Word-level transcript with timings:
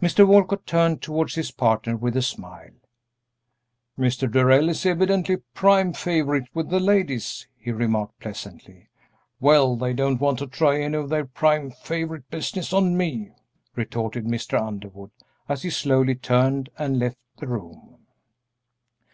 Mr. 0.00 0.26
Walcott 0.26 0.64
turned 0.66 1.02
towards 1.02 1.34
his 1.34 1.50
partner 1.50 1.94
with 1.94 2.16
a 2.16 2.22
smile. 2.22 2.70
"Mr. 3.98 4.26
Darrell 4.32 4.70
is 4.70 4.86
evidently 4.86 5.34
a 5.34 5.38
prime 5.52 5.92
favorite 5.92 6.48
with 6.54 6.70
the 6.70 6.80
ladies," 6.80 7.46
he 7.58 7.70
remarked, 7.70 8.18
pleasantly. 8.20 8.88
"Well, 9.38 9.76
they 9.76 9.92
don't 9.92 10.18
want 10.18 10.38
to 10.38 10.46
try 10.46 10.80
any 10.80 10.96
of 10.96 11.10
their 11.10 11.26
prime 11.26 11.70
favorite 11.72 12.30
business 12.30 12.72
on 12.72 12.96
me," 12.96 13.32
retorted 13.76 14.24
Mr. 14.24 14.58
Underwood, 14.58 15.10
as 15.46 15.60
he 15.60 15.68
slowly 15.68 16.14
turned 16.14 16.70
and 16.78 16.98
left 16.98 17.18
the 17.36 17.46
room. 17.48 17.98